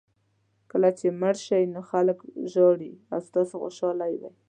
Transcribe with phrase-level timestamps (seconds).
[0.71, 2.19] کله چې مړ شئ نور خلک
[2.51, 4.31] ژاړي او تاسو خوشاله وئ.